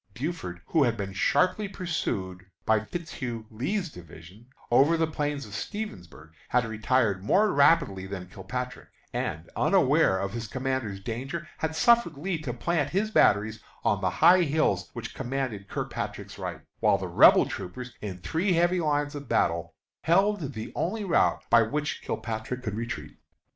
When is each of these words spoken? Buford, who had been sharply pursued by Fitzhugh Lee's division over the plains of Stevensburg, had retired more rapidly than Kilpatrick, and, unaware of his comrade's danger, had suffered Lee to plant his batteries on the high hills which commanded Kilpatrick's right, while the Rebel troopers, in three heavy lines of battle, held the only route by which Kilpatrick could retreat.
Buford, 0.15 0.61
who 0.65 0.81
had 0.83 0.97
been 0.97 1.13
sharply 1.13 1.67
pursued 1.69 2.47
by 2.65 2.79
Fitzhugh 2.79 3.45
Lee's 3.51 3.91
division 3.91 4.47
over 4.71 4.97
the 4.97 5.05
plains 5.05 5.45
of 5.45 5.53
Stevensburg, 5.53 6.31
had 6.49 6.65
retired 6.65 7.23
more 7.23 7.53
rapidly 7.53 8.07
than 8.07 8.25
Kilpatrick, 8.27 8.89
and, 9.13 9.47
unaware 9.55 10.17
of 10.17 10.33
his 10.33 10.47
comrade's 10.47 10.99
danger, 11.01 11.47
had 11.59 11.75
suffered 11.75 12.17
Lee 12.17 12.39
to 12.41 12.51
plant 12.51 12.89
his 12.89 13.11
batteries 13.11 13.59
on 13.83 14.01
the 14.01 14.09
high 14.09 14.41
hills 14.41 14.89
which 14.93 15.13
commanded 15.13 15.69
Kilpatrick's 15.69 16.39
right, 16.39 16.61
while 16.79 16.97
the 16.97 17.07
Rebel 17.07 17.45
troopers, 17.45 17.93
in 18.01 18.17
three 18.21 18.53
heavy 18.53 18.79
lines 18.81 19.13
of 19.13 19.29
battle, 19.29 19.75
held 20.05 20.53
the 20.53 20.71
only 20.73 21.03
route 21.03 21.43
by 21.51 21.61
which 21.61 22.01
Kilpatrick 22.01 22.63
could 22.63 22.73
retreat. 22.73 23.17